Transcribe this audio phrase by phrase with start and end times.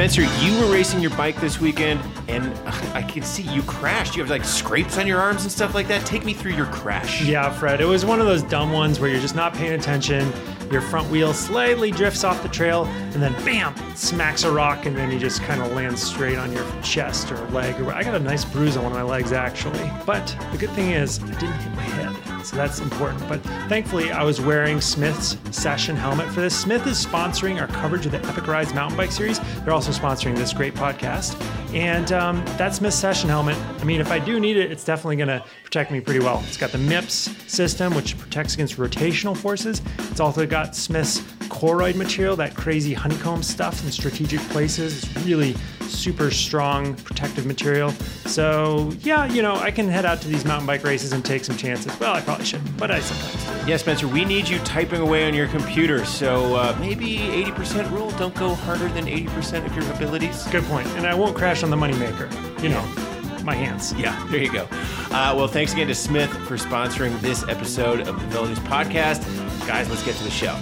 [0.00, 2.54] Spencer, you were racing your bike this weekend, and
[2.94, 4.16] I can see you crashed.
[4.16, 6.06] You have like scrapes on your arms and stuff like that.
[6.06, 7.22] Take me through your crash.
[7.22, 7.82] Yeah, Fred.
[7.82, 10.32] It was one of those dumb ones where you're just not paying attention.
[10.70, 14.96] Your front wheel slightly drifts off the trail, and then bam, smacks a rock, and
[14.96, 17.74] then you just kind of land straight on your chest or leg.
[17.82, 19.90] I got a nice bruise on one of my legs actually.
[20.06, 22.09] But the good thing is, it didn't hit my head,
[22.44, 23.26] so that's important.
[23.28, 26.58] But thankfully, I was wearing Smith's Session helmet for this.
[26.58, 29.40] Smith is sponsoring our coverage of the Epic Rides mountain bike series.
[29.64, 31.40] They're also sponsoring this great podcast,
[31.74, 33.56] and um, that Smith Session helmet.
[33.80, 36.42] I mean, if I do need it, it's definitely going to protect me pretty well.
[36.48, 39.80] It's got the MIPS system, which protects against rotational forces.
[40.10, 45.04] It's also got Smith's Koroyd material, that crazy honeycomb stuff in strategic places.
[45.04, 47.90] It's really super strong protective material.
[48.26, 51.44] So yeah, you know, I can head out to these mountain bike races and take
[51.44, 51.96] some chances.
[52.00, 53.70] Well, I probably shouldn't, but I sometimes do.
[53.70, 56.04] Yeah, Spencer, we need you typing away on your computer.
[56.04, 58.10] So uh, maybe 80% rule.
[58.18, 60.48] Don't go harder than 80% of your abilities.
[60.48, 60.88] Good point.
[60.96, 62.28] And I won't crash on the moneymaker.
[62.60, 63.09] You know,
[63.44, 63.92] my hands.
[63.94, 64.68] Yeah, there you go.
[65.10, 69.20] Uh, well, thanks again to Smith for sponsoring this episode of the News Podcast.
[69.66, 70.56] Guys, let's get to the show.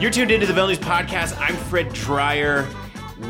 [0.00, 1.38] You're tuned into the News Podcast.
[1.40, 2.66] I'm Fred Dreier.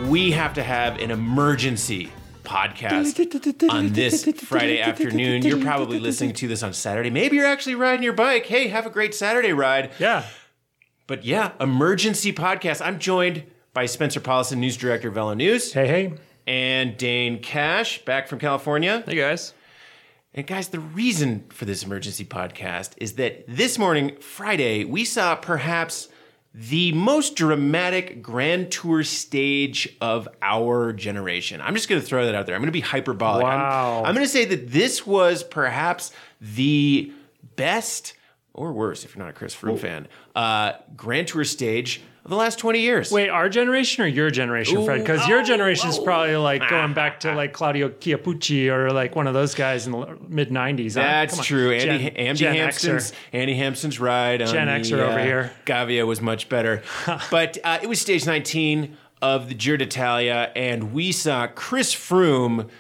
[0.09, 2.13] We have to have an emergency
[2.45, 5.43] podcast on this Friday afternoon.
[5.43, 7.11] You're probably listening to this on Saturday.
[7.11, 8.47] Maybe you're actually riding your bike.
[8.47, 9.91] Hey, have a great Saturday ride.
[9.99, 10.25] Yeah.
[11.07, 12.85] But yeah, emergency podcast.
[12.85, 16.13] I'm joined by Spencer Powlison, news director of Velo News, Hey, hey.
[16.55, 19.05] And Dane Cash, back from California.
[19.07, 19.55] Hey guys.
[20.35, 25.37] And guys, the reason for this emergency podcast is that this morning, Friday, we saw
[25.37, 26.09] perhaps
[26.53, 31.61] the most dramatic Grand Tour stage of our generation.
[31.61, 32.57] I'm just going to throw that out there.
[32.57, 33.47] I'm going to be hyperbolic.
[33.47, 34.03] I'm- Wow.
[34.05, 37.13] I'm, going to say that this was perhaps the
[37.55, 38.15] best,
[38.55, 42.39] or worse, if you're not a Chris Froome fan, uh, Grand Tour stage of the
[42.39, 43.11] last 20 years.
[43.11, 45.01] Wait, our generation or your generation, Fred?
[45.01, 46.05] Because your oh, generation is oh.
[46.05, 49.93] probably like going back to like Claudio Chiappucci or like one of those guys in
[49.93, 50.95] the mid '90s.
[50.95, 51.45] That's on.
[51.45, 51.73] true.
[51.73, 53.13] Andy, Gen- Andy Gen Hampsten's.
[53.33, 55.53] Andy Hampsten's ride on Gen the, Xer over uh, here.
[55.67, 56.85] Gavia was much better,
[57.33, 62.71] but uh, it was stage 19 of the Giro d'Italia, and we saw Chris Froome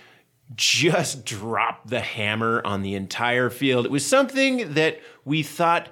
[0.54, 3.84] just drop the hammer on the entire field.
[3.84, 5.88] It was something that we thought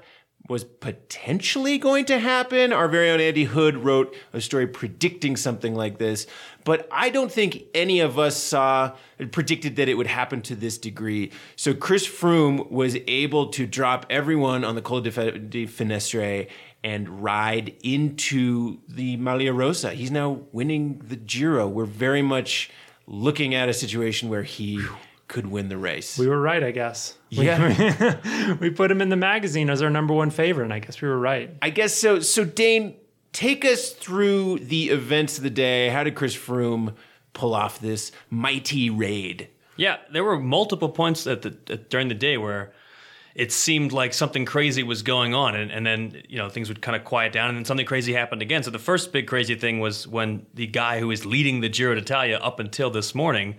[0.49, 2.73] was potentially going to happen.
[2.73, 6.27] Our very own Andy Hood wrote a story predicting something like this,
[6.65, 8.97] but I don't think any of us saw
[9.31, 11.31] predicted that it would happen to this degree.
[11.57, 16.49] So Chris Froome was able to drop everyone on the Col de Finestre
[16.83, 19.91] and ride into the Maglia Rosa.
[19.93, 21.69] He's now winning the Giro.
[21.69, 22.71] We're very much
[23.07, 24.81] looking at a situation where he
[25.28, 26.19] could win the race.
[26.19, 27.15] We were right, I guess.
[27.31, 28.55] We- Yeah.
[28.61, 31.09] we put him in the magazine as our number one favorite, and I guess we
[31.09, 31.55] were right.
[31.62, 32.21] I guess so.
[32.21, 32.97] So Dane,
[33.33, 35.88] take us through the events of the day.
[35.91, 36.94] How did Chris Froome
[37.34, 39.49] pull off this mighty raid?
[39.77, 42.72] Yeah, there were multiple points at the at, during the day where
[43.37, 46.81] it seemed like something crazy was going on, and, and then you know things would
[46.83, 48.62] kind of quiet down, and then something crazy happened again.
[48.62, 51.94] So the first big crazy thing was when the guy who was leading the Giro
[51.94, 53.56] d'Italia up until this morning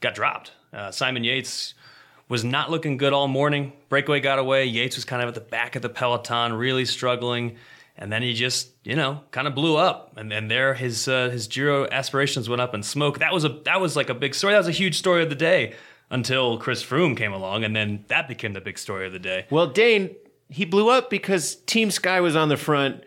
[0.00, 0.52] got dropped.
[0.72, 1.74] Uh, Simon Yates
[2.28, 3.72] was not looking good all morning.
[3.88, 4.64] Breakaway got away.
[4.64, 7.56] Yates was kind of at the back of the peloton, really struggling.
[7.96, 11.28] And then he just, you know, kind of blew up, and and there his uh,
[11.28, 13.18] his Giro aspirations went up in smoke.
[13.18, 14.54] That was a that was like a big story.
[14.54, 15.74] That was a huge story of the day
[16.08, 19.44] until Chris Froome came along, and then that became the big story of the day.
[19.50, 20.14] Well, Dane,
[20.48, 23.04] he blew up because Team Sky was on the front.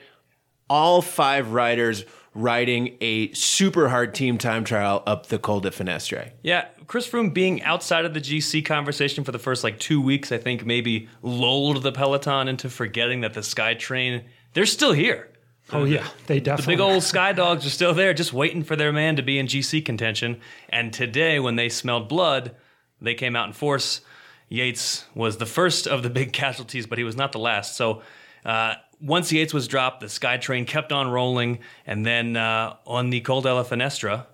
[0.70, 6.32] All five riders riding a super hard team time trial up the Col de Finestre.
[6.44, 10.32] Yeah, Chris Froome being outside of the GC conversation for the first like two weeks,
[10.32, 14.24] I think maybe lulled the peloton into forgetting that the SkyTrain
[14.54, 15.30] they're still here.
[15.72, 16.76] Oh yeah, they definitely.
[16.76, 19.40] The big old Sky Dogs are still there, just waiting for their man to be
[19.40, 20.42] in GC contention.
[20.70, 22.56] And today, when they smelled blood,
[23.02, 24.02] they came out in force.
[24.50, 27.76] Yates was the first of the big casualties, but he was not the last.
[27.76, 28.04] So
[28.46, 33.10] uh, once Yates was dropped, the Sky Train kept on rolling, and then uh, on
[33.10, 34.26] the Col della Finestra,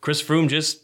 [0.00, 0.81] Chris Froome just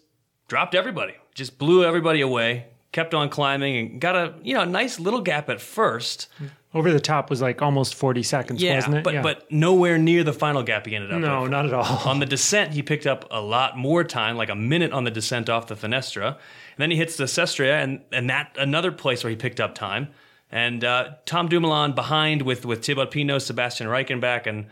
[0.49, 2.67] dropped everybody, just blew everybody away.
[2.91, 6.27] Kept on climbing and got a you know nice little gap at first.
[6.75, 9.05] Over the top was like almost 40 seconds, Yeah, wasn't it?
[9.05, 11.21] but but nowhere near the final gap he ended up.
[11.21, 11.51] no, with.
[11.51, 11.85] not at all.
[12.09, 15.11] On the descent, he picked up a lot more time, like a minute on the
[15.11, 16.29] descent off the Finestra.
[16.29, 16.37] And
[16.79, 20.09] then he hits the Sestriere, and, and that another place where he picked up time.
[20.51, 24.67] And uh, Tom Dumoulin behind with, with Thibaut Pinot, Sebastian Reichenbach, and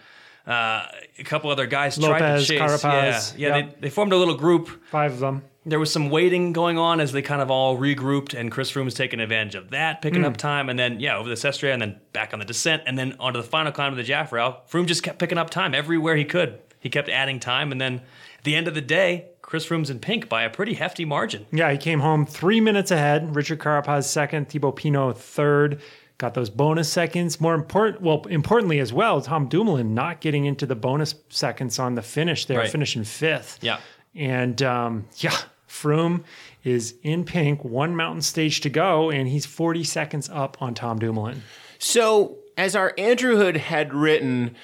[0.46, 0.86] uh,
[1.18, 2.60] a couple other guys tried to Lopez, chase.
[2.60, 3.66] Carapaz, yeah, yeah, yeah.
[3.66, 4.68] They, they formed a little group.
[4.90, 5.42] Five of them.
[5.68, 8.84] There was some waiting going on as they kind of all regrouped, and Chris Froome
[8.84, 10.26] was taking advantage of that, picking Hmm.
[10.28, 12.96] up time, and then yeah, over the Sestriere, and then back on the descent, and
[12.96, 14.56] then onto the final climb of the Jafferau.
[14.70, 16.50] Froome just kept picking up time everywhere he could.
[16.78, 17.94] He he kept adding time, and then
[18.38, 21.46] at the end of the day, Chris Froome's in pink by a pretty hefty margin.
[21.50, 23.34] Yeah, he came home three minutes ahead.
[23.34, 25.80] Richard Carapaz second, Thibaut Pinot third.
[26.18, 27.40] Got those bonus seconds.
[27.40, 31.94] More important, well, importantly as well, Tom Dumoulin not getting into the bonus seconds on
[31.96, 32.70] the finish there, Right.
[32.70, 33.58] finishing fifth.
[33.62, 33.78] Yeah.
[34.14, 35.36] And um, yeah,
[35.80, 36.24] Froome
[36.64, 40.98] is in pink, one mountain stage to go, and he's 40 seconds up on Tom
[40.98, 41.42] Dumoulin.
[41.78, 44.56] So, as our Andrew Hood had written,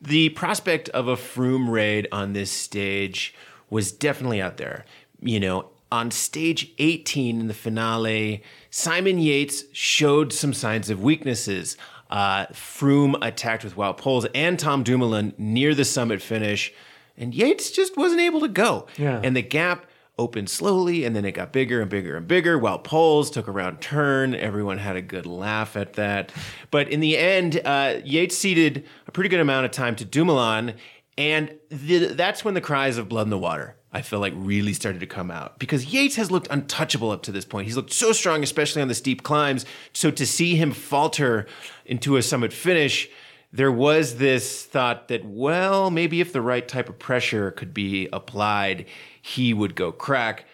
[0.00, 3.34] the prospect of a Froome raid on this stage
[3.68, 4.84] was definitely out there.
[5.20, 11.76] You know, on stage 18 in the finale, Simon Yates showed some signs of weaknesses.
[12.08, 16.72] Uh, Froome attacked with Wout Poels and Tom Dumoulin near the summit finish,
[17.16, 18.86] and Yates just wasn't able to go.
[18.96, 19.20] Yeah.
[19.22, 19.86] And the gap
[20.20, 23.50] opened slowly and then it got bigger and bigger and bigger Wout Poels took a
[23.50, 24.34] round turn.
[24.34, 26.30] Everyone had a good laugh at that.
[26.70, 30.74] But in the end uh, yates ceded a pretty good amount of time to dumoulin
[31.16, 34.72] and the, that's when the cries of blood in the water i feel like really
[34.72, 35.58] started to come out.
[35.58, 37.66] Because yates has looked untouchable up to this point.
[37.66, 39.64] He's looked so strong especially on the steep climbs.
[39.92, 41.46] So to see him falter
[41.86, 43.08] into a summit finish
[43.52, 48.08] there was this thought that, well, maybe if the right type of pressure could be
[48.12, 48.86] applied,
[49.20, 50.44] he would go crack.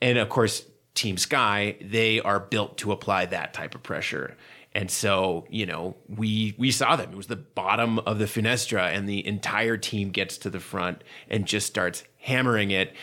[0.00, 4.36] And of course, Team Sky, they are built to apply that type of pressure.
[4.74, 7.12] And so, you know, we we saw them.
[7.12, 11.04] It was the bottom of the Finestra, and the entire team gets to the front
[11.28, 12.94] and just starts hammering it.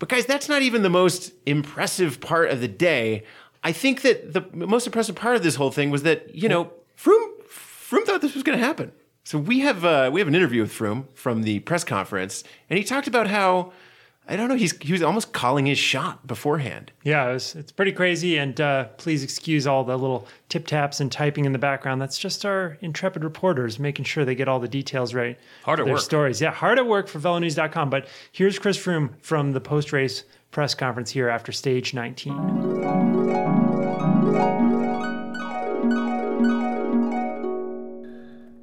[0.00, 3.22] But guys, that's not even the most impressive part of the day.
[3.62, 6.72] I think that the most impressive part of this whole thing was that, you know,
[8.12, 8.92] thought this was going to happen.
[9.24, 12.78] So we have uh, we have an interview with Froome from the press conference, and
[12.78, 13.72] he talked about how
[14.28, 16.92] I don't know he's he was almost calling his shot beforehand.
[17.04, 18.36] Yeah, it was, it's pretty crazy.
[18.36, 22.02] And uh, please excuse all the little tip taps and typing in the background.
[22.02, 25.38] That's just our intrepid reporters making sure they get all the details right.
[25.62, 26.02] Hard for at their work.
[26.02, 26.40] stories.
[26.40, 27.90] Yeah, hard at work for VeloNews.com.
[27.90, 33.71] But here's Chris Froome from the post race press conference here after stage 19.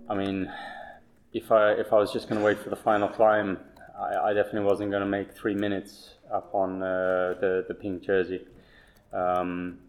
[0.09, 0.51] I mean,
[1.33, 3.59] if I if I was just going to wait for the final climb,
[3.97, 8.03] I, I definitely wasn't going to make three minutes up on uh, the the pink
[8.03, 8.45] jersey.
[9.13, 9.79] Um,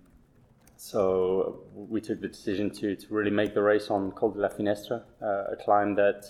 [0.76, 4.48] so we took the decision to, to really make the race on Col de la
[4.48, 6.24] Finestra, uh, a climb that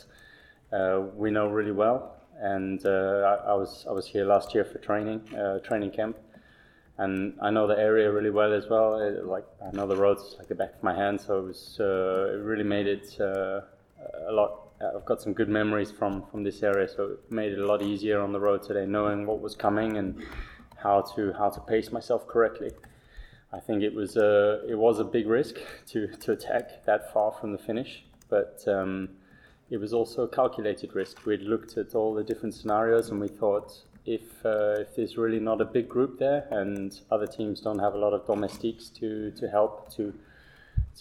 [0.73, 2.17] uh, we know really well.
[2.41, 6.17] And uh, I, I was I was here last year for training uh, training camp,
[6.97, 8.95] and I know the area really well as well.
[8.95, 11.77] Uh, like I know the roads like the back of my hand, so it was
[11.81, 13.21] uh, it really made it
[14.29, 14.69] a lot.
[14.81, 17.83] I've got some good memories from from this area, so it made it a lot
[17.83, 20.23] easier on the road today, knowing what was coming and
[20.77, 22.71] how to how to pace myself correctly.
[23.53, 25.57] I think it was a it was a big risk
[25.89, 28.63] to to attack that far from the finish, but.
[28.67, 29.11] Um,
[29.71, 31.25] it was also a calculated risk.
[31.25, 33.73] We'd looked at all the different scenarios and we thought
[34.05, 37.95] if, uh, if there's really not a big group there and other teams don't have
[37.95, 40.13] a lot of domestiques to, to help to,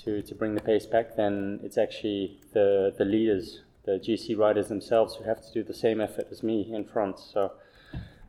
[0.04, 4.68] to, to bring the pace back, then it's actually the, the leaders, the GC riders
[4.68, 7.20] themselves, who have to do the same effort as me in front.
[7.20, 7.54] So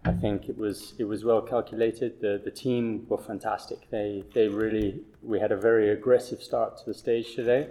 [0.04, 2.20] I think it was it was well calculated.
[2.20, 3.90] The the team were fantastic.
[3.90, 7.68] They they really we had a very aggressive start to the stage today,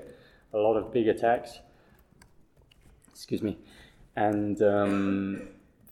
[0.53, 1.59] a lot of big attacks
[3.19, 3.57] excuse me,
[4.15, 5.49] and um,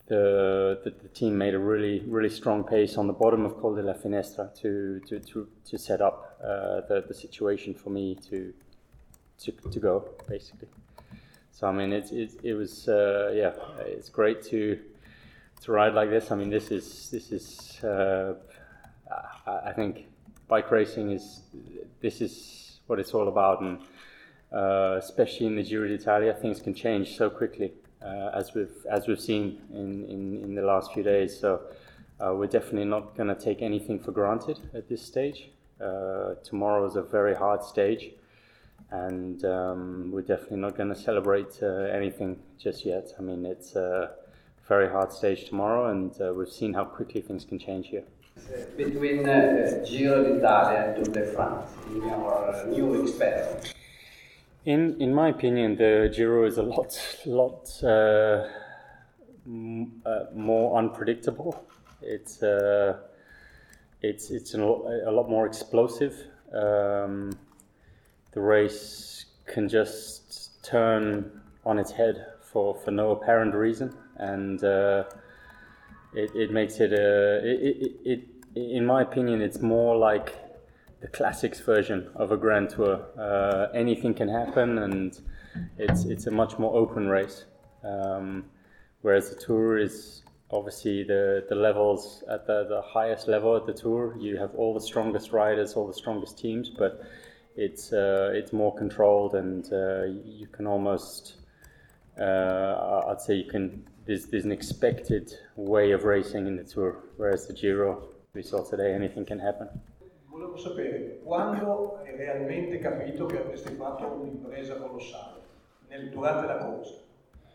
[0.08, 3.74] the, the the team made a really really strong pace on the bottom of Col
[3.74, 8.16] de la Finestra to to to, to set up uh, the the situation for me
[8.30, 8.52] to
[9.40, 10.68] to, to go basically.
[11.52, 14.78] So I mean it's it, it was uh, yeah it's great to
[15.62, 16.30] to ride like this.
[16.30, 18.34] I mean this is this is uh,
[19.46, 20.06] I, I think
[20.48, 21.42] bike racing is
[22.00, 23.78] this is what it's all about and
[24.52, 29.06] uh, especially in the Giro d'Italia, things can change so quickly, uh, as we've as
[29.06, 31.38] we've seen in, in, in the last few days.
[31.38, 31.60] So
[32.20, 35.50] uh, we're definitely not going to take anything for granted at this stage.
[35.80, 38.10] Uh, tomorrow is a very hard stage,
[38.90, 43.12] and um, we're definitely not going to celebrate uh, anything just yet.
[43.18, 44.10] I mean, it's a
[44.66, 48.04] very hard stage tomorrow, and uh, we've seen how quickly things can change here.
[48.76, 53.74] between uh, Giro d'Italia and Tour de France in your new experience?
[54.68, 56.92] In in my opinion, the Giro is a lot
[57.26, 58.46] lot uh,
[59.46, 61.66] m- uh, more unpredictable.
[62.02, 62.98] It's uh,
[64.02, 66.14] it's it's a lot, a lot more explosive.
[66.52, 67.30] Um,
[68.32, 75.04] the race can just turn on its head for, for no apparent reason, and uh,
[76.12, 78.20] it, it makes it, uh, it, it, it
[78.54, 80.34] in my opinion, it's more like
[81.00, 83.04] the classics version of a Grand Tour.
[83.18, 85.20] Uh, anything can happen, and
[85.78, 87.44] it's it's a much more open race.
[87.84, 88.44] Um,
[89.02, 93.72] whereas the tour is obviously the, the levels at the, the highest level at the
[93.72, 94.16] tour.
[94.18, 97.02] You have all the strongest riders, all the strongest teams, but
[97.56, 101.34] it's uh, it's more controlled and uh, you can almost
[102.20, 107.04] uh, I'd say you can there's, there's an expected way of racing in the tour,
[107.16, 109.68] whereas the Giro we saw today anything can happen.
[110.58, 115.40] Sapere quando hai realmente capito che avresti fatto un'impresa colossale
[115.88, 116.94] nel, durante la corsa.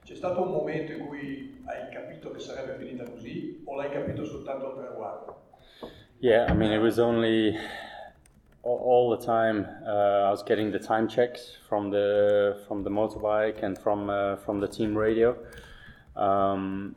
[0.03, 4.25] C'è stato un momento in cui hai capito che sarebbe finita così o l'hai capito
[4.25, 5.41] soltanto al traguardo?
[6.19, 7.57] Yeah, I mean, it was only
[8.63, 9.67] all the time.
[9.85, 14.37] Uh, I was getting the time checks from the from the motorbike and from uh,
[14.37, 15.35] from the team radio.
[16.15, 16.95] Um,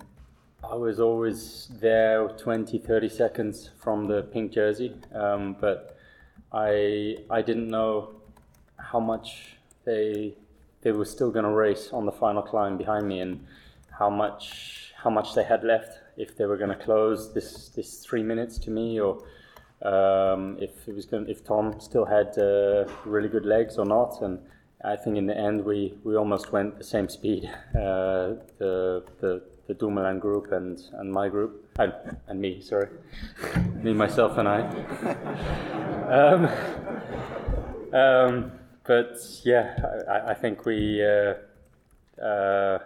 [0.62, 5.95] I was always there 20, 30 seconds from the pink jersey, um, but
[6.56, 7.90] I I didn't know
[8.78, 10.34] how much they
[10.82, 13.46] they were still going to race on the final climb behind me and
[13.98, 18.04] how much how much they had left if they were going to close this this
[18.06, 19.22] three minutes to me or
[19.82, 24.22] um, if it was going if Tom still had uh, really good legs or not.
[24.22, 24.38] And
[24.82, 27.44] I think in the end we, we almost went the same speed
[27.75, 31.92] uh, the the the Dumoulin group and, and my group and,
[32.28, 32.88] and me sorry
[33.82, 34.61] me myself and I
[36.08, 36.49] um,
[37.92, 38.52] um,
[38.87, 39.76] but yeah,
[40.08, 41.04] I, I think we.
[41.04, 41.35] Uh,
[42.23, 42.78] uh,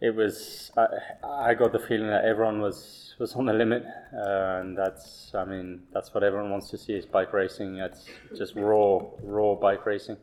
[0.00, 0.70] it was.
[0.76, 0.86] I,
[1.22, 5.32] I, got the feeling that everyone was was on the limit, uh, and that's.
[5.34, 7.76] I mean, that's what everyone wants to see is bike racing.
[7.76, 8.04] It's
[8.36, 10.16] just raw, raw bike racing.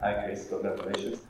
[0.00, 1.22] Hi, Chris.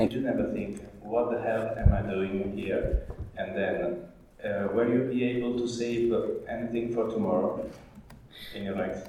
[0.00, 3.06] Did you never think, what the hell am I doing here?
[3.36, 4.08] And then,
[4.42, 6.14] uh, will you be able to save
[6.48, 7.68] anything for tomorrow
[8.54, 9.08] in your life?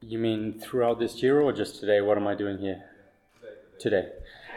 [0.00, 2.00] You mean throughout this year or just today?
[2.00, 2.82] What am I doing here?
[3.78, 4.08] Today.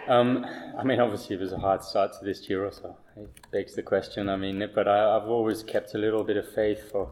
[0.07, 0.45] Um,
[0.79, 3.83] I mean, obviously it was a hard start to this Giro, so it begs the
[3.83, 4.29] question.
[4.29, 7.11] I mean, but I, have always kept a little bit of faith for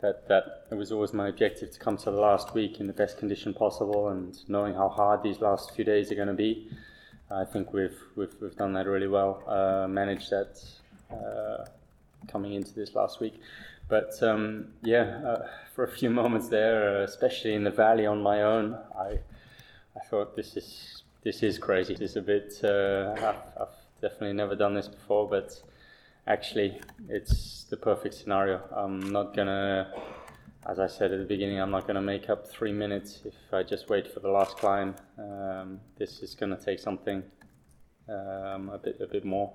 [0.00, 0.28] that.
[0.28, 3.18] That it was always my objective to come to the last week in the best
[3.18, 6.70] condition possible, and knowing how hard these last few days are going to be.
[7.30, 9.42] I think we've we've, we've done that really well.
[9.46, 10.62] Uh, managed that
[11.10, 11.64] uh,
[12.26, 13.40] coming into this last week.
[13.88, 18.22] But um, yeah, uh, for a few moments there, uh, especially in the valley on
[18.22, 19.18] my own, I
[19.96, 21.96] I thought this is this is crazy.
[22.00, 22.60] It's a bit.
[22.62, 25.60] Uh, I've, I've, definitely never done this before, but
[26.28, 28.62] actually, it's the perfect scenario.
[28.70, 29.92] I'm not gonna,
[30.66, 33.62] as I said at the beginning, I'm not gonna make up three minutes if I
[33.62, 34.94] just wait for the last climb.
[35.18, 37.22] Um, this is gonna take something
[38.08, 39.52] um, a bit a bit more.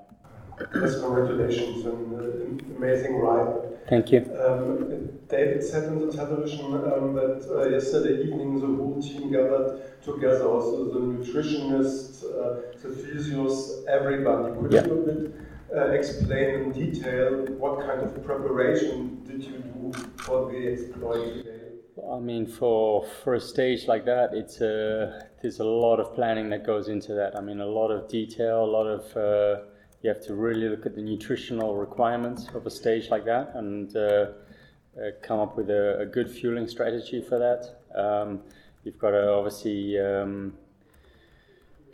[0.76, 3.88] Yes, congratulations, an uh, amazing ride.
[3.90, 4.20] Thank you.
[4.40, 10.02] Um, David said on the television um, that uh, yesterday evening the whole team gathered
[10.04, 14.54] together, also the nutritionists, uh, the physios, everybody.
[14.54, 14.86] Could yeah.
[14.86, 15.36] you a bit
[15.76, 21.60] uh, explain in detail what kind of preparation did you do for the exploit today?
[22.12, 26.50] I mean, for for a stage like that, it's a there's a lot of planning
[26.50, 27.36] that goes into that.
[27.38, 29.64] I mean, a lot of detail, a lot of uh,
[30.02, 33.96] you have to really look at the nutritional requirements of a stage like that and
[33.96, 38.00] uh, uh, come up with a, a, good fueling strategy for that.
[38.00, 38.42] Um,
[38.84, 40.54] you've got to obviously um,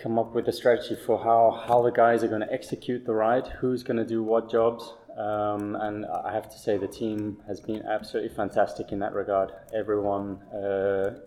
[0.01, 3.13] come up with a strategy for how, how the guys are going to execute the
[3.13, 4.93] ride, who's going to do what jobs.
[5.17, 9.51] Um, and I have to say the team has been absolutely fantastic in that regard.
[9.73, 11.19] Everyone, uh,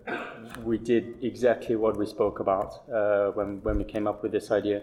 [0.63, 4.49] we did exactly what we spoke about uh, when, when we came up with this
[4.49, 4.81] idea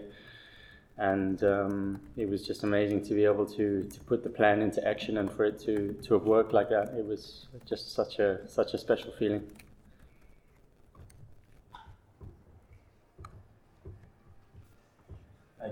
[0.97, 4.85] and um, it was just amazing to be able to, to put the plan into
[4.87, 6.93] action and for it to, to have worked like that.
[6.95, 9.41] It was just such a such a special feeling.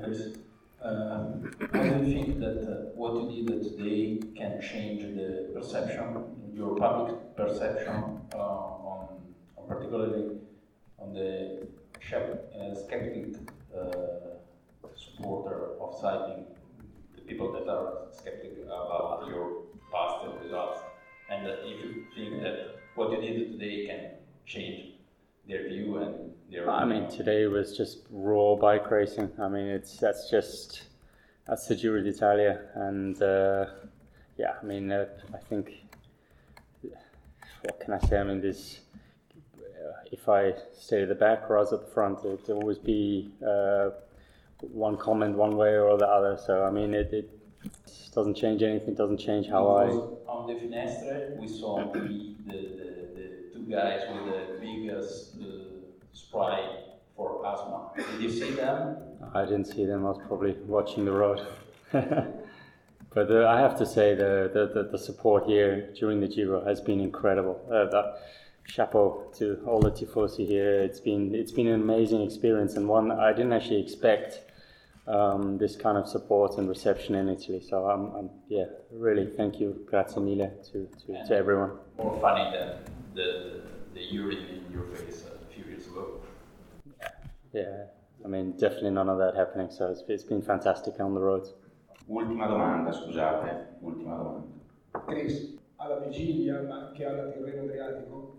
[0.01, 6.25] Um, how do you think that uh, what you did today can change the perception,
[6.53, 9.09] your public perception uh, on,
[9.57, 10.37] on, particularly
[10.99, 11.67] on the
[12.15, 13.35] uh, skeptic
[13.77, 14.39] uh,
[14.95, 16.45] supporter of cycling,
[17.15, 20.79] the people that are skeptical about your past results,
[21.29, 24.11] and if you think that what you did today can
[24.45, 24.93] change
[25.45, 26.38] their view and.
[26.79, 29.29] I mean, today was just raw bike racing.
[29.37, 30.83] I mean, it's that's just
[31.45, 33.65] that's the Giro d'Italia, and uh,
[34.37, 35.73] yeah, I mean, uh, I think
[37.63, 38.17] what can I say?
[38.17, 38.79] I mean, this.
[40.09, 42.77] If I stay at the back or I was at the front, it would always
[42.77, 43.89] be uh,
[44.61, 46.39] one comment one way or the other.
[46.45, 47.29] So I mean, it, it
[48.15, 48.95] doesn't change anything.
[48.95, 49.87] Doesn't change how I.
[49.87, 52.57] On the Finestre, we saw the, the,
[53.15, 55.68] the two guys with the biggest uh,
[56.13, 56.85] spray
[57.15, 57.91] for asthma.
[57.95, 58.97] Did you see them?
[59.33, 60.05] I didn't see them.
[60.05, 61.45] I was probably watching the road.
[61.91, 66.63] but uh, I have to say the, the, the, the, support here during the Giro
[66.65, 67.59] has been incredible.
[67.67, 68.15] Uh, the,
[68.69, 70.81] chapeau to all the tifosi here.
[70.81, 74.41] It's been it's been an amazing experience and one I didn't actually expect
[75.07, 77.61] um, this kind of support and reception in Italy.
[77.67, 81.71] So I'm, I'm yeah, really thank you, grazie mille to, to, to everyone.
[81.97, 82.77] More funny than
[83.15, 83.61] the
[83.93, 85.23] the urine in your face
[85.99, 86.21] ago.
[87.51, 87.85] Yeah,
[88.23, 89.69] I mean definitely none of that happening.
[89.69, 91.47] So it's, it's been fantastic on the road.
[92.07, 94.47] Ultima domanda, scusate, ultima domanda.
[95.05, 98.37] Chris, alla vigilia, ma anche alla Tirreno Adriatico,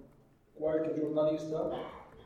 [0.54, 1.70] qualche giornalista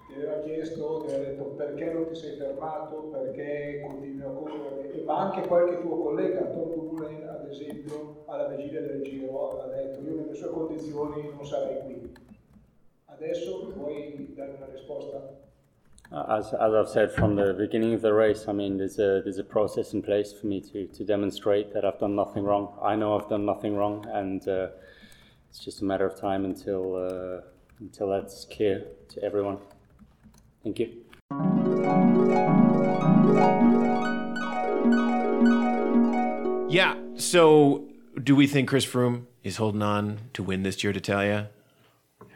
[0.09, 5.03] ti aveva chiesto, ti aveva detto perché non ti sei fermato, perché continui a correre,
[5.05, 10.01] ma anche qualche tuo collega, Tom Dumoulin ad esempio, alla vigilia del Giro, aveva detto
[10.01, 12.13] io nelle sue condizioni non sarei qui.
[13.17, 15.43] Adesso puoi dare una risposta?
[16.11, 19.39] As, as I've said from the beginning of the race, I mean, there's a, there's
[19.39, 22.77] a process in place for me to, to demonstrate that I've done nothing wrong.
[22.83, 24.69] I know I've done nothing wrong, and uh,
[25.49, 27.41] it's just a matter of time until, uh,
[27.81, 29.59] until that's clear to everyone.
[30.63, 31.05] Thank you.
[36.69, 36.97] Yeah.
[37.17, 37.87] So,
[38.23, 41.51] do we think Chris Froome is holding on to win this Giro d'Italia?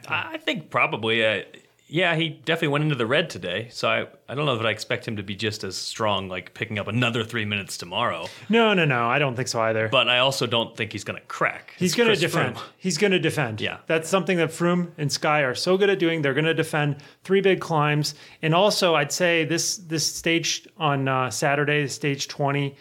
[0.09, 1.25] I think probably.
[1.25, 1.43] Uh,
[1.91, 3.69] yeah, he definitely went into the red today.
[3.71, 6.53] So I, I don't know that I expect him to be just as strong, like
[6.53, 8.29] picking up another three minutes tomorrow.
[8.51, 9.09] No, no, no.
[9.09, 9.89] I don't think so either.
[9.89, 11.75] But I also don't think he's going to crack.
[11.79, 12.57] He's going to defend.
[12.57, 12.63] Froome.
[12.77, 13.61] He's going to defend.
[13.63, 13.79] Yeah.
[13.87, 16.21] That's something that Froome and Sky are so good at doing.
[16.21, 18.15] They're going to defend three big climbs.
[18.43, 22.77] And also, I'd say this this stage on uh, Saturday, stage 20,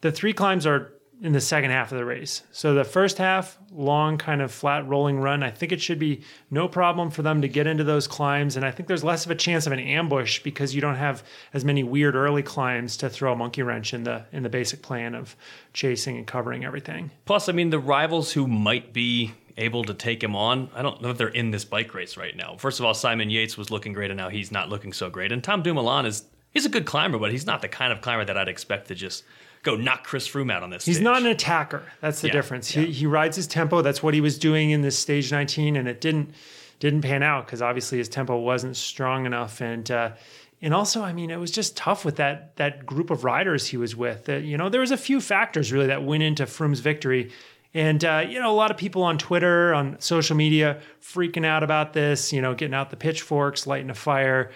[0.00, 2.42] the three climbs are in the second half of the race.
[2.52, 5.42] So the first half, long kind of flat rolling run.
[5.42, 8.56] I think it should be no problem for them to get into those climbs.
[8.56, 11.24] And I think there's less of a chance of an ambush because you don't have
[11.52, 14.82] as many weird early climbs to throw a monkey wrench in the in the basic
[14.82, 15.34] plan of
[15.72, 17.10] chasing and covering everything.
[17.24, 21.02] Plus, I mean, the rivals who might be able to take him on, I don't
[21.02, 22.56] know if they're in this bike race right now.
[22.58, 25.32] First of all, Simon Yates was looking great, and now he's not looking so great.
[25.32, 28.24] And Tom Dumoulin is he's a good climber, but he's not the kind of climber
[28.24, 29.24] that I'd expect to just
[29.62, 30.84] go knock Chris Froome out on this.
[30.84, 31.04] He's stage.
[31.04, 31.82] not an attacker.
[32.00, 32.74] That's the yeah, difference.
[32.74, 32.82] Yeah.
[32.82, 33.82] He he rides his tempo.
[33.82, 36.34] That's what he was doing in this stage 19, and it didn't
[36.80, 39.60] didn't pan out because obviously his tempo wasn't strong enough.
[39.60, 40.12] And uh,
[40.60, 43.76] and also, I mean, it was just tough with that that group of riders he
[43.76, 44.28] was with.
[44.28, 47.32] Uh, you know, there was a few factors really that went into Froome's victory.
[47.74, 51.62] And uh, you know, a lot of people on Twitter, on social media, freaking out
[51.62, 52.32] about this.
[52.32, 54.50] You know, getting out the pitchforks, lighting a fire.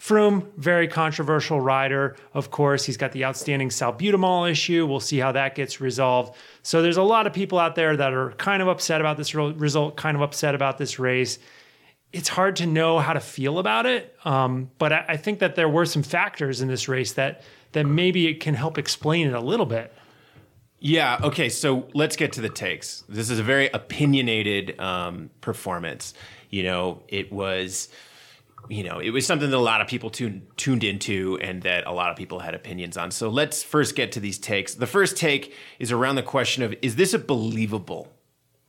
[0.00, 2.16] Froome, very controversial rider.
[2.32, 4.86] Of course, he's got the outstanding salbutamol issue.
[4.86, 6.36] We'll see how that gets resolved.
[6.62, 9.34] So there's a lot of people out there that are kind of upset about this
[9.34, 11.40] result, kind of upset about this race.
[12.12, 15.56] It's hard to know how to feel about it, um, but I, I think that
[15.56, 19.34] there were some factors in this race that that maybe it can help explain it
[19.34, 19.92] a little bit.
[20.80, 21.18] Yeah.
[21.22, 21.48] Okay.
[21.48, 23.04] So let's get to the takes.
[23.08, 26.14] This is a very opinionated um, performance.
[26.50, 27.88] You know, it was
[28.68, 31.86] you know, it was something that a lot of people tuned tuned into and that
[31.86, 33.10] a lot of people had opinions on.
[33.10, 34.74] So let's first get to these takes.
[34.74, 38.12] The first take is around the question of is this a believable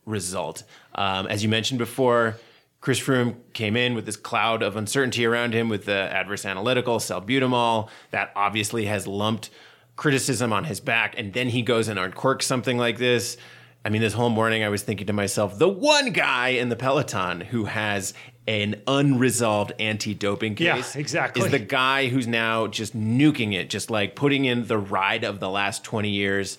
[0.06, 0.64] result?
[0.94, 2.36] Um, as you mentioned before,
[2.80, 6.98] Chris Froome came in with this cloud of uncertainty around him with the adverse analytical,
[6.98, 7.88] salbutamol.
[8.10, 9.50] That obviously has lumped
[9.96, 11.14] criticism on his back.
[11.18, 13.36] And then he goes and uncorks something like this.
[13.84, 16.76] I mean, this whole morning I was thinking to myself, the one guy in the
[16.76, 18.14] peloton who has
[18.50, 21.40] an unresolved anti-doping case yeah, exactly.
[21.40, 25.38] is the guy who's now just nuking it, just like putting in the ride of
[25.38, 26.58] the last 20 years.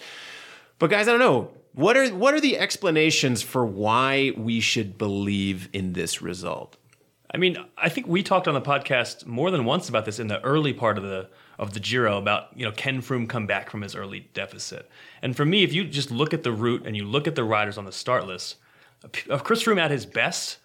[0.79, 1.51] But guys, I don't know.
[1.73, 6.77] What are what are the explanations for why we should believe in this result?
[7.33, 10.27] I mean, I think we talked on the podcast more than once about this in
[10.27, 11.27] the early part of the
[11.59, 14.89] of the Giro about you know can Froome come back from his early deficit?
[15.21, 17.43] And for me, if you just look at the route and you look at the
[17.43, 18.55] riders on the start list,
[19.29, 20.57] of Chris Froome at his best,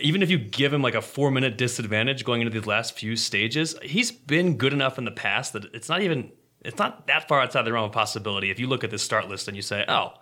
[0.00, 3.16] even if you give him like a four minute disadvantage going into these last few
[3.16, 6.32] stages, he's been good enough in the past that it's not even
[6.64, 8.50] it's not that far outside the realm of possibility.
[8.50, 10.14] If you look at this start list and you say, oh,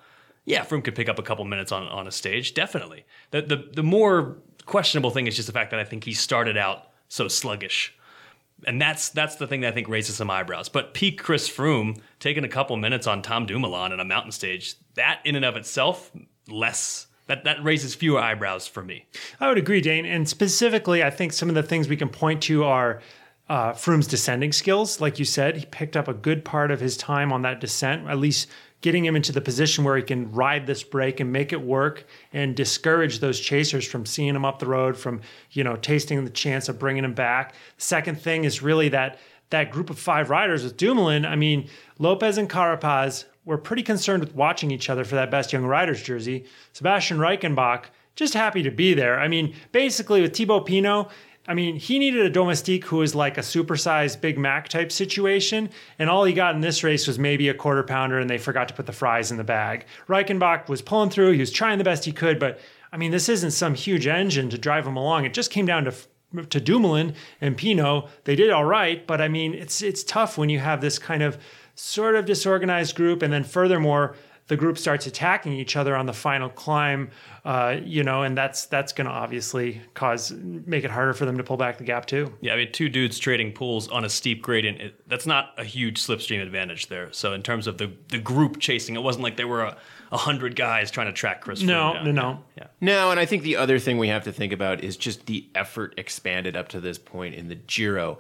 [0.45, 3.05] yeah, Froome could pick up a couple minutes on, on a stage, definitely.
[3.31, 6.57] The, the the more questionable thing is just the fact that I think he started
[6.57, 7.95] out so sluggish.
[8.67, 10.69] And that's that's the thing that I think raises some eyebrows.
[10.69, 14.75] But peak Chris Froome taking a couple minutes on Tom Dumoulin on a mountain stage,
[14.95, 16.11] that in and of itself,
[16.49, 19.07] less that that raises fewer eyebrows for me.
[19.41, 20.05] I would agree, Dane.
[20.05, 23.01] And specifically, I think some of the things we can point to are
[23.49, 25.01] uh, Froome's descending skills.
[25.01, 28.09] Like you said, he picked up a good part of his time on that descent,
[28.09, 28.49] at least
[28.81, 32.07] getting him into the position where he can ride this break and make it work
[32.35, 35.21] and discourage those chasers from seeing him up the road, from
[35.53, 37.55] you know tasting the chance of bringing him back.
[37.79, 39.19] Second thing is really that
[39.51, 41.25] that group of five riders with Dumoulin.
[41.25, 45.53] I mean, Lopez and Carapaz were pretty concerned with watching each other for that best
[45.53, 46.45] young riders jersey.
[46.73, 49.19] Sebastian Reichenbach just happy to be there.
[49.19, 51.09] I mean, basically with Thibaut Pinot,
[51.47, 55.69] I mean, he needed a domestique who was like a supersized Big Mac type situation,
[55.99, 58.69] and all he got in this race was maybe a quarter pounder, and they forgot
[58.69, 59.85] to put the fries in the bag.
[60.09, 62.61] Reichenbach was pulling through; he was trying the best he could, but
[62.93, 65.27] I mean, this isn't some huge engine to drive him along.
[65.27, 65.95] It just came down to
[66.49, 68.07] to Dumoulin and Pinot.
[68.25, 71.23] They did all right, but I mean, it's it's tough when you have this kind
[71.23, 71.37] of
[71.75, 74.17] sort of disorganized group, and then furthermore,
[74.49, 77.11] the group starts attacking each other on the final climb
[77.45, 81.37] uh, you know, and that's that's going to obviously cause make it harder for them
[81.37, 82.33] to pull back the gap too.
[82.41, 85.65] Yeah, I mean, two dudes trading pools on a steep gradient, it, that's not a
[85.65, 87.13] huge slipstream advantage there.
[87.13, 89.77] So in terms of the the group chasing, it wasn't like there were a,
[90.11, 91.61] a hundred guys trying to track Chris.
[91.61, 92.43] No, no, no.
[92.57, 92.69] Yeah.
[92.81, 95.47] No, and I think the other thing we have to think about is just the
[95.55, 98.19] effort expanded up to this point in the Giro.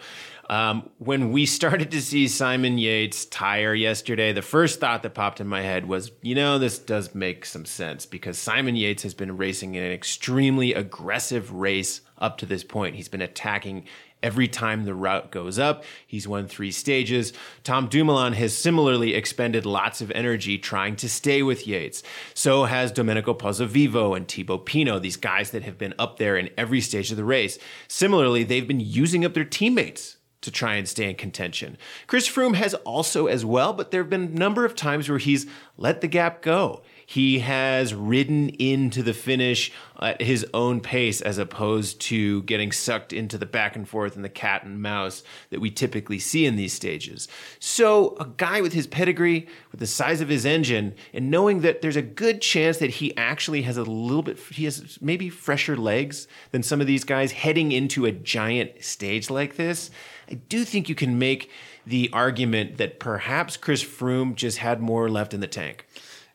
[0.51, 5.41] Um, when we started to see Simon Yates tire yesterday, the first thought that popped
[5.41, 9.15] in my head was, you know, this does make some sense because Simon Yates has
[9.15, 12.97] been racing in an extremely aggressive race up to this point.
[12.97, 13.87] He's been attacking
[14.23, 15.85] every time the route goes up.
[16.07, 17.33] He's won three stages.
[17.63, 22.03] Tom Dumoulin has similarly expended lots of energy trying to stay with Yates.
[22.33, 26.49] So has Domenico Pozzovivo and Thibaut Pinot, these guys that have been up there in
[26.57, 27.59] every stage of the race.
[27.87, 31.77] Similarly, they've been using up their teammates to try and stay in contention.
[32.07, 35.19] Chris Froome has also as well, but there have been a number of times where
[35.19, 36.83] he's let the gap go.
[37.07, 43.13] He has ridden into the finish at his own pace as opposed to getting sucked
[43.13, 46.57] into the back and forth and the cat and mouse that we typically see in
[46.57, 47.29] these stages.
[47.59, 51.83] So, a guy with his pedigree, with the size of his engine, and knowing that
[51.83, 55.77] there's a good chance that he actually has a little bit, he has maybe fresher
[55.77, 59.91] legs than some of these guys heading into a giant stage like this,
[60.31, 61.51] I do think you can make
[61.87, 65.87] the argument that perhaps Chris Froome just had more left in the tank.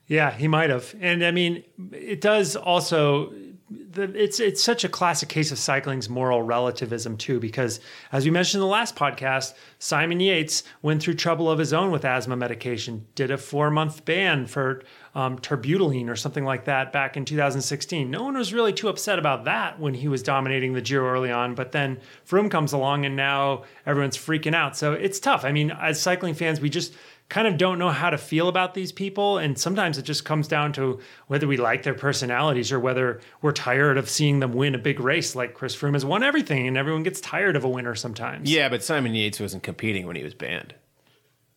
[0.08, 0.96] Yeah, he might have.
[1.00, 3.34] And I mean, it does also
[3.70, 7.80] the, it's it's such a classic case of cycling's moral relativism too, because
[8.12, 11.92] as we mentioned in the last podcast, Simon Yates went through trouble of his own
[11.92, 14.84] with asthma medication, did a four month ban for
[15.16, 18.10] um, terbutaline or something like that back in 2016.
[18.10, 21.32] No one was really too upset about that when he was dominating the Giro early
[21.32, 24.78] on, but then Froome comes along and now everyone's freaking out.
[24.78, 25.46] So it's tough.
[25.46, 26.94] I mean, as cycling fans, we just
[27.30, 29.38] kind of don't know how to feel about these people.
[29.38, 33.52] And sometimes it just comes down to whether we like their personalities or whether we're
[33.52, 36.76] tired of seeing them win a big race like Chris Froome has won everything and
[36.76, 38.52] everyone gets tired of a winner sometimes.
[38.52, 40.74] Yeah, but Simon Yates wasn't competing when he was banned.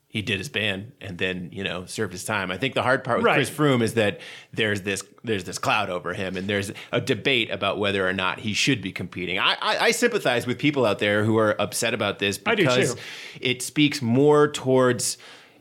[0.08, 2.50] He did his ban and then, you know, served his time.
[2.50, 3.36] I think the hard part with Right.
[3.36, 4.20] Chris Froome is that
[4.52, 8.40] there's this there's this cloud over him and there's a debate about whether or not
[8.40, 9.38] he should be competing.
[9.38, 12.94] I, I, I sympathize with people out there who are upset about this because
[13.40, 15.16] it speaks more towards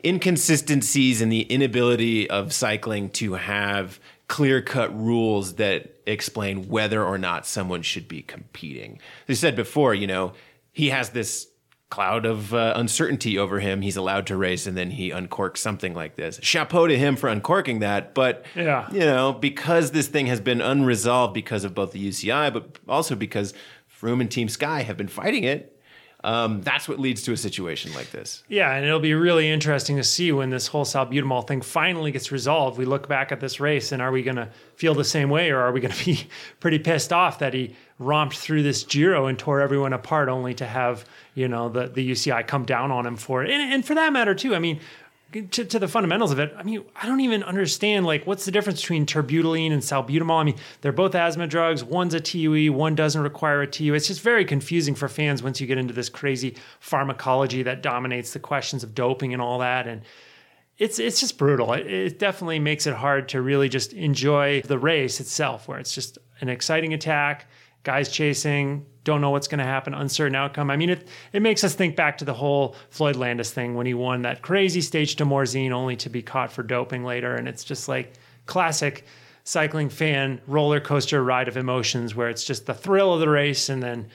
[0.05, 7.17] inconsistencies and the inability of cycling to have clear cut rules that explain whether or
[7.17, 8.99] not someone should be competing.
[9.27, 10.33] As I said before, you know,
[10.71, 11.47] he has this
[11.89, 13.81] cloud of uh, uncertainty over him.
[13.81, 16.39] He's allowed to race and then he uncorks something like this.
[16.41, 18.13] Chapeau to him for uncorking that.
[18.13, 18.89] But, Yeah.
[18.93, 23.15] you know, because this thing has been unresolved because of both the UCI, but also
[23.15, 23.53] because
[24.01, 25.77] Froome and Team Sky have been fighting it,
[26.23, 28.43] um, that's what leads to a situation like this.
[28.47, 32.31] Yeah, and it'll be really interesting to see when this whole salbutamol thing finally gets
[32.31, 32.77] resolved.
[32.77, 35.49] We look back at this race, and are we going to feel the same way,
[35.49, 36.27] or are we going to be
[36.59, 40.65] pretty pissed off that he romped through this Giro and tore everyone apart, only to
[40.65, 43.49] have you know the the UCI come down on him for it?
[43.49, 44.55] And, and for that matter, too.
[44.55, 44.79] I mean.
[45.31, 48.51] To, to the fundamentals of it, I mean, I don't even understand like what's the
[48.51, 50.41] difference between terbutaline and salbutamol.
[50.41, 51.85] I mean, they're both asthma drugs.
[51.85, 53.93] One's a TUE, one doesn't require a TUE.
[53.93, 58.33] It's just very confusing for fans once you get into this crazy pharmacology that dominates
[58.33, 59.87] the questions of doping and all that.
[59.87, 60.01] And
[60.77, 61.73] it's it's just brutal.
[61.73, 65.93] It, it definitely makes it hard to really just enjoy the race itself, where it's
[65.95, 67.47] just an exciting attack,
[67.83, 70.69] guys chasing, don't know what's going to happen, uncertain outcome.
[70.69, 73.85] I mean, it it makes us think back to the whole Floyd Landis thing when
[73.85, 77.47] he won that crazy stage to Morzine, only to be caught for doping later, and
[77.47, 78.13] it's just like
[78.45, 79.05] classic
[79.43, 83.69] cycling fan roller coaster ride of emotions, where it's just the thrill of the race
[83.69, 84.07] and then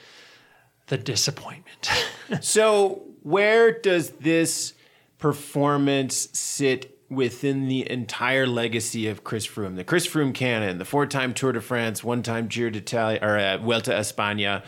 [0.87, 1.89] the disappointment.
[2.41, 4.73] So, where does this
[5.17, 9.75] performance sit within the entire legacy of Chris Froome?
[9.75, 13.95] The Chris Froome canon, the four-time Tour de France, one-time Giro d'Italia or uh, Vuelta
[13.95, 14.63] a España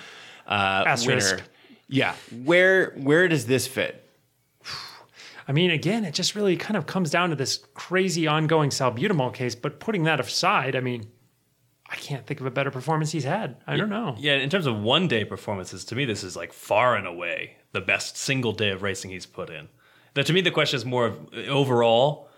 [0.47, 1.35] uh, Asterisk.
[1.35, 1.43] winner.
[1.87, 4.05] Yeah, where where does this fit?
[5.47, 9.33] I mean, again, it just really kind of comes down to this crazy ongoing salbutamol
[9.33, 9.55] case.
[9.55, 11.07] But putting that aside, I mean,
[11.89, 13.57] I can't think of a better performance he's had.
[13.65, 14.15] I don't know.
[14.19, 17.57] Yeah, in terms of one day performances, to me, this is like far and away
[17.71, 19.67] the best single day of racing he's put in.
[20.15, 22.28] Now, to me, the question is more of overall.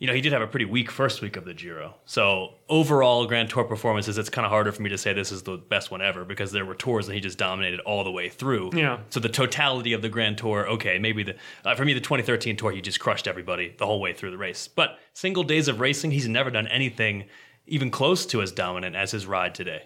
[0.00, 1.94] You know, he did have a pretty weak first week of the Giro.
[2.06, 5.42] So overall Grand Tour performances, it's kind of harder for me to say this is
[5.42, 8.30] the best one ever because there were tours that he just dominated all the way
[8.30, 8.70] through.
[8.74, 9.00] Yeah.
[9.10, 11.36] So the totality of the Grand Tour, okay, maybe the
[11.66, 14.38] uh, for me the 2013 tour he just crushed everybody the whole way through the
[14.38, 14.68] race.
[14.68, 17.26] But single days of racing, he's never done anything
[17.66, 19.84] even close to as dominant as his ride today.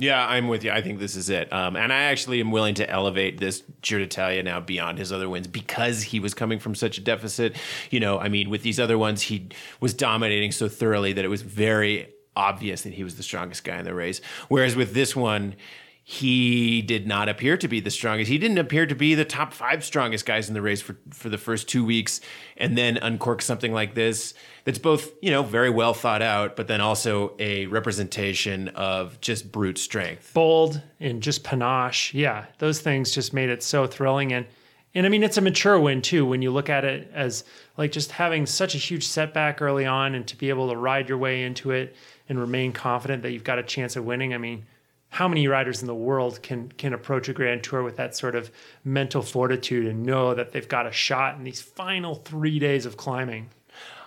[0.00, 0.70] Yeah, I'm with you.
[0.70, 1.52] I think this is it.
[1.52, 5.28] Um, and I actually am willing to elevate this Giro d'Italia now beyond his other
[5.28, 7.56] wins because he was coming from such a deficit.
[7.90, 9.48] You know, I mean, with these other ones, he
[9.80, 13.76] was dominating so thoroughly that it was very obvious that he was the strongest guy
[13.76, 14.20] in the race.
[14.46, 15.56] Whereas with this one,
[16.10, 18.30] he did not appear to be the strongest.
[18.30, 21.28] He didn't appear to be the top five strongest guys in the race for, for
[21.28, 22.22] the first two weeks,
[22.56, 24.32] and then uncork something like this
[24.64, 29.52] that's both, you know, very well thought out, but then also a representation of just
[29.52, 30.32] brute strength.
[30.32, 32.14] bold and just panache.
[32.14, 34.46] Yeah, those things just made it so thrilling and
[34.94, 37.44] and I mean it's a mature win too when you look at it as
[37.76, 41.10] like just having such a huge setback early on and to be able to ride
[41.10, 41.94] your way into it
[42.30, 44.32] and remain confident that you've got a chance of winning.
[44.32, 44.64] I mean,
[45.10, 48.34] how many riders in the world can can approach a grand tour with that sort
[48.34, 48.50] of
[48.84, 52.96] mental fortitude and know that they've got a shot in these final 3 days of
[52.96, 53.48] climbing?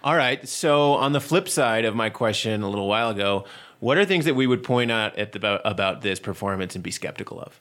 [0.04, 0.48] All right.
[0.48, 3.46] So on the flip side of my question a little while ago,
[3.80, 6.84] what are things that we would point out at the, about, about this performance and
[6.84, 7.60] be skeptical of?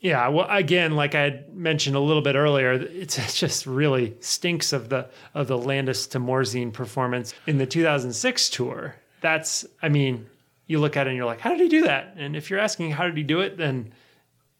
[0.00, 4.16] Yeah, well, again, like I had mentioned a little bit earlier, it's, it just really
[4.20, 8.94] stinks of the of the Landis to Morzine performance in the 2006 tour.
[9.20, 10.26] That's, I mean,
[10.70, 12.14] you look at it and you're like, how did he do that?
[12.16, 13.92] And if you're asking how did he do it, then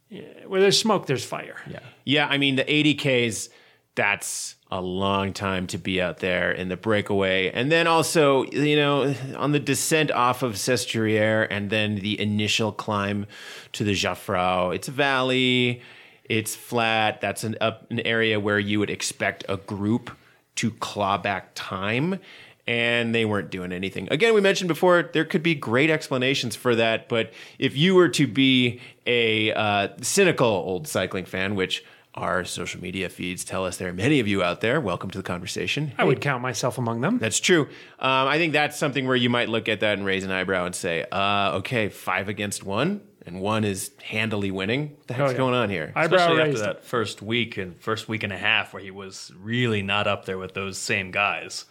[0.08, 1.56] yeah, where there's smoke, there's fire.
[1.70, 1.78] Yeah.
[2.04, 3.48] Yeah, I mean the 80Ks,
[3.94, 7.50] that's a long time to be out there in the breakaway.
[7.50, 12.72] And then also, you know, on the descent off of Sestriere and then the initial
[12.72, 13.26] climb
[13.72, 15.80] to the Jafferau, it's a valley,
[16.24, 17.20] it's flat.
[17.20, 20.10] That's an, an area where you would expect a group
[20.56, 22.18] to claw back time.
[22.66, 24.06] And they weren't doing anything.
[24.10, 28.08] Again, we mentioned before there could be great explanations for that, but if you were
[28.10, 33.76] to be a uh, cynical old cycling fan, which our social media feeds tell us
[33.78, 34.80] there are many of you out there.
[34.80, 35.92] Welcome to the conversation.
[35.96, 37.18] I would count myself among them.
[37.18, 37.62] That's true.
[37.98, 40.66] Um, I think that's something where you might look at that and raise an eyebrow
[40.66, 44.88] and say, uh, okay, five against one, and one is handily winning.
[44.90, 45.38] What the heck's Oh, yeah.
[45.38, 45.92] going on here?
[45.94, 46.64] Eyebrow Especially after raised.
[46.64, 50.24] that first week and first week and a half where he was really not up
[50.24, 51.64] there with those same guys.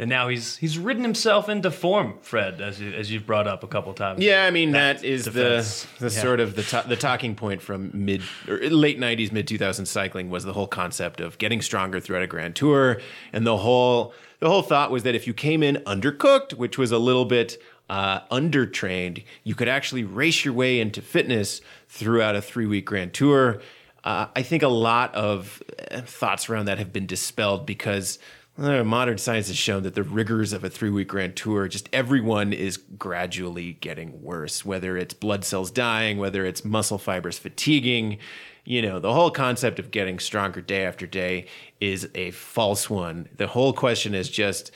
[0.00, 3.64] And now he's he's ridden himself into form, Fred, as you, as you've brought up
[3.64, 4.22] a couple times.
[4.22, 5.86] Yeah, I mean that is defense.
[5.98, 6.22] the the Yeah.
[6.22, 10.30] sort of the to- the talking point from mid or late '90s, mid 2000s cycling
[10.30, 13.00] was the whole concept of getting stronger throughout a grand tour,
[13.32, 16.92] and the whole the whole thought was that if you came in undercooked, which was
[16.92, 22.40] a little bit uh, undertrained, you could actually race your way into fitness throughout a
[22.42, 23.60] three week grand tour.
[24.04, 28.20] Uh, I think a lot of uh, thoughts around that have been dispelled because
[28.58, 32.52] modern science has shown that the rigors of a three week grand tour, just everyone
[32.52, 38.18] is gradually getting worse, whether it's blood cells dying, whether it's muscle fibers fatiguing.
[38.64, 41.46] You know, the whole concept of getting stronger day after day
[41.80, 43.28] is a false one.
[43.36, 44.72] The whole question is just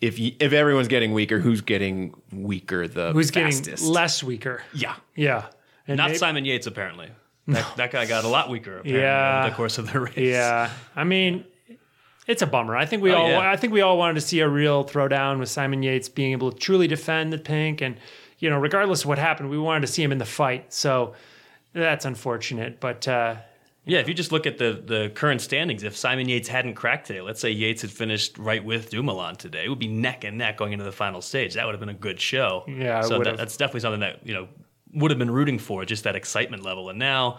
[0.00, 3.66] if you, if everyone's getting weaker, who's getting weaker the Who's fastest?
[3.82, 4.62] getting less weaker?
[4.72, 4.94] Yeah.
[5.14, 5.46] Yeah.
[5.86, 7.08] And Not maybe- Simon Yates, apparently.
[7.46, 9.40] That, that guy got a lot weaker apparently, Yeah.
[9.40, 10.16] over the course of the race.
[10.16, 11.44] Yeah, I mean,
[12.26, 12.76] it's a bummer.
[12.76, 13.50] I think we Oh, all, yeah.
[13.50, 16.52] I think we all wanted to see a real throwdown with Simon Yates being able
[16.52, 17.96] to truly defend the pink, and
[18.38, 20.72] you know, regardless of what happened, we wanted to see him in the fight.
[20.72, 21.14] So
[21.72, 23.36] that's unfortunate, but uh,
[23.86, 27.06] Yeah, if you just look at the the current standings, if Simon Yates hadn't cracked
[27.06, 30.38] today, let's say Yates had finished right with Dumoulin today, it would be neck and
[30.38, 31.54] neck going into the final stage.
[31.54, 32.64] That would have been a good show.
[32.66, 34.48] Yeah, so that, that's definitely something that you know
[34.94, 36.88] would have been rooting for, just that excitement level.
[36.88, 37.38] And now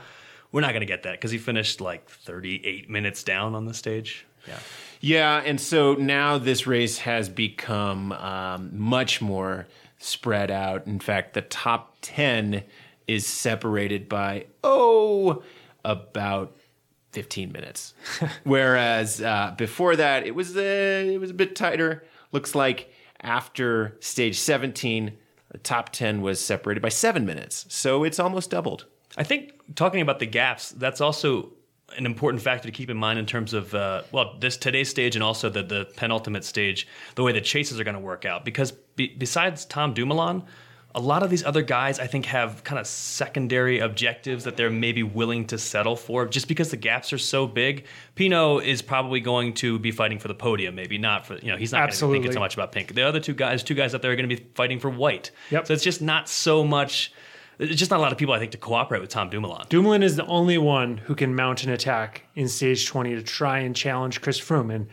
[0.51, 3.73] we're not going to get that because he finished like 38 minutes down on the
[3.73, 4.25] stage.
[4.47, 4.59] Yeah.
[5.01, 9.67] Yeah, and so now this race has become um, much more
[9.99, 10.87] spread out.
[10.87, 12.63] In fact, the top 10
[13.07, 15.43] is separated by, oh,
[15.83, 16.55] about
[17.11, 17.93] 15 minutes.
[18.43, 22.03] Whereas uh, before that, it was, uh, it was a bit tighter.
[22.31, 25.15] Looks like after stage 17,
[25.51, 27.65] the top 10 was separated by seven minutes.
[27.69, 28.85] So it's almost doubled.
[29.17, 31.51] I think talking about the gaps, that's also
[31.97, 35.15] an important factor to keep in mind in terms of uh, well, this today's stage
[35.15, 38.43] and also the the penultimate stage, the way the chases are going to work out.
[38.45, 40.43] Because be, besides Tom Dumoulin,
[40.95, 44.71] a lot of these other guys I think have kind of secondary objectives that they're
[44.71, 47.85] maybe willing to settle for, just because the gaps are so big.
[48.15, 51.57] Pinot is probably going to be fighting for the podium, maybe not for you know
[51.57, 52.17] he's not going to be Absolutely.
[52.19, 52.93] thinking so much about pink.
[52.93, 55.31] The other two guys, two guys out there are going to be fighting for white.
[55.51, 55.67] Yep.
[55.67, 57.13] So it's just not so much.
[57.59, 59.65] It's just not a lot of people I think to cooperate with Tom Dumoulin.
[59.69, 63.59] Dumoulin is the only one who can mount an attack in stage 20 to try
[63.59, 64.73] and challenge Chris Froome.
[64.73, 64.87] And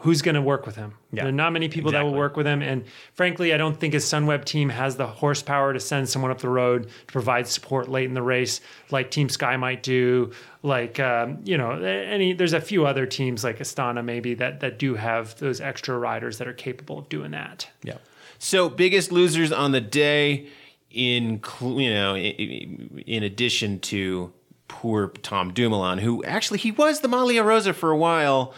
[0.00, 0.94] who's going to work with him?
[1.12, 2.62] Yeah, There are not many people that will work with him.
[2.62, 6.38] And frankly, I don't think his Sunweb team has the horsepower to send someone up
[6.38, 10.32] the road to provide support late in the race, like Team Sky might do.
[10.62, 14.78] Like um, you know, any there's a few other teams like Astana maybe that that
[14.78, 17.68] do have those extra riders that are capable of doing that.
[17.82, 17.98] Yeah.
[18.38, 20.48] So biggest losers on the day,
[20.90, 24.32] in you know, in, addition to
[24.68, 28.54] poor Tom Dumoulin, who actually he was the Maglia Rosa for a while.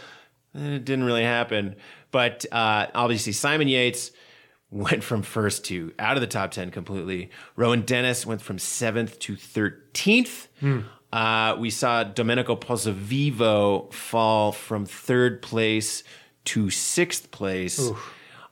[0.55, 1.77] It didn't really happen,
[2.11, 4.11] but uh, obviously Simon Yates
[4.71, 7.31] went from first to out of the top ten completely.
[7.57, 10.49] Rohan Dennis went from seventh to thirteenth.
[11.13, 16.05] Uh, we saw Domenico Pozzovivo fall from third place
[16.45, 17.79] to sixth place.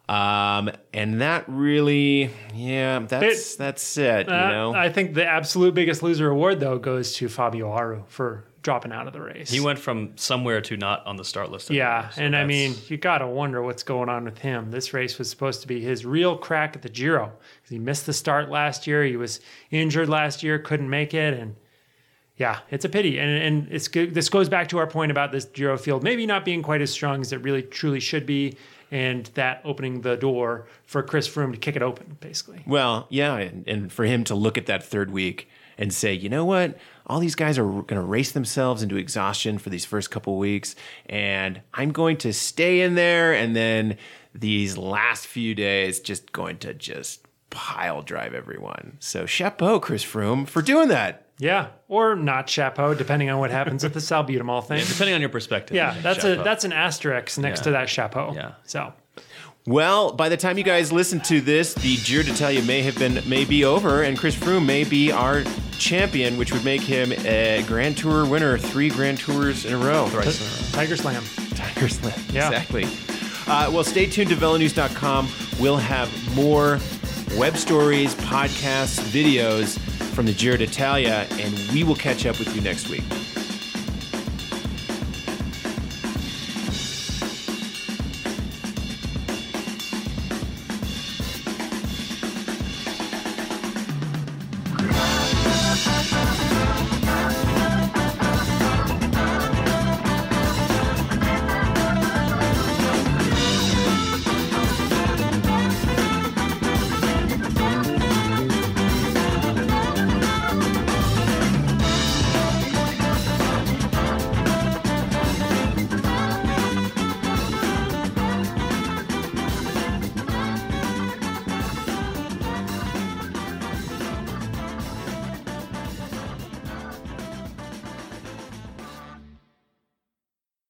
[0.09, 4.27] Um, and that really, yeah, that's It- that's it.
[4.27, 8.05] You Uh, know, I think the absolute biggest loser award though goes to Fabio Aru
[8.09, 9.51] for dropping out of the race.
[9.51, 11.71] He went from somewhere to not on the start list.
[11.71, 14.71] Yeah, so and I mean, you got to wonder what's going on with him.
[14.71, 17.33] This race was supposed to be his real crack at the Giro.
[17.62, 19.05] because He missed the start last year.
[19.05, 19.40] He was
[19.71, 21.55] injured last year, couldn't make it, and
[22.37, 23.18] yeah, it's a pity.
[23.18, 24.14] And and it's good.
[24.14, 26.90] This goes back to our point about this Giro field maybe not being quite as
[26.90, 28.55] strong as it really truly should be,
[28.90, 32.62] and that opening the door for Chris Froome to kick it open, basically.
[32.66, 36.29] Well, yeah, and, and for him to look at that third week and say, you
[36.29, 40.11] know what, all these guys are going to race themselves into exhaustion for these first
[40.11, 40.74] couple weeks,
[41.07, 43.96] and I'm going to stay in there, and then
[44.35, 48.96] these last few days just going to just pile drive everyone.
[48.98, 51.28] So chapeau, Chris Froome, for doing that.
[51.38, 54.79] Yeah, or not chapeau, depending on what happens with the salbutamol thing.
[54.79, 55.77] Yeah, depending on your perspective.
[55.77, 56.40] Yeah, that's chapeau.
[56.40, 57.64] a that's an asterisk next Yeah.
[57.64, 58.33] to that chapeau.
[58.35, 58.53] Yeah.
[58.64, 58.92] So
[59.66, 63.22] Well, by the time you guys listen to this, the Giro d'Italia may have been
[63.29, 65.44] may be over, and Chris Froome may be our
[65.79, 70.09] champion, which would make him a Grand Tour winner, three Grand Tours in a row.
[70.72, 71.22] Tiger Slam.
[71.55, 72.18] Tiger Slam.
[72.33, 72.48] Yeah.
[72.48, 72.87] Exactly.
[73.46, 75.29] Uh, well, stay tuned to velonews.com.
[75.61, 76.79] We'll have more
[77.38, 79.79] web stories, podcasts, videos
[80.18, 83.04] from the Giro d'Italia, and we will catch up with you next week.